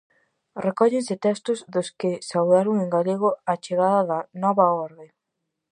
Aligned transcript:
Recóllense 0.65 1.15
textos 1.25 1.59
dos 1.73 1.87
que 1.99 2.11
saudaron 2.29 2.75
en 2.83 2.89
galego 2.95 3.29
a 3.51 3.53
chegada 3.63 3.99
da 4.09 4.19
"nova 4.43 4.65
orde". 4.87 5.07